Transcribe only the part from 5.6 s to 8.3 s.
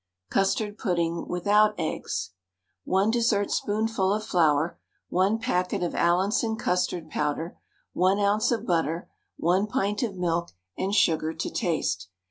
of Allinson custard powder, 1